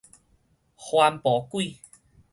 [0.75, 1.77] 蕃婆鬼